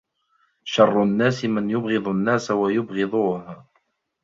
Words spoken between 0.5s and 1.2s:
شَرُّ